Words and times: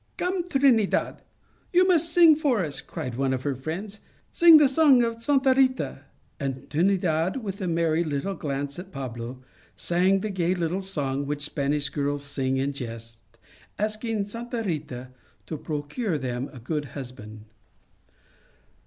"Come, 0.17 0.49
Trinidad, 0.49 1.21
you 1.71 1.87
must 1.87 2.11
sing 2.11 2.35
for 2.35 2.65
us," 2.65 2.81
cried 2.81 3.13
one 3.13 3.33
of 3.33 3.43
her 3.43 3.53
friends." 3.53 3.99
Sing 4.31 4.57
the 4.57 4.67
song 4.67 5.03
of 5.03 5.21
Santa 5.21 5.53
Rita," 5.53 6.05
and 6.39 6.67
Trinidad, 6.71 7.43
with 7.43 7.61
a 7.61 7.67
merry 7.67 8.03
little 8.03 8.33
glance 8.33 8.79
at 8.79 8.91
Pablo, 8.91 9.43
sang 9.75 10.21
the 10.21 10.31
gay 10.31 10.55
little 10.55 10.81
song 10.81 11.27
which 11.27 11.43
Spanish 11.43 11.89
girls 11.89 12.23
sing 12.25 12.57
in 12.57 12.73
jest, 12.73 13.21
asking 13.77 14.25
Santa 14.25 14.63
Rita 14.63 15.09
to 15.45 15.55
procure 15.55 16.17
them 16.17 16.49
a 16.51 16.57
good 16.57 16.85
husband. 16.97 17.41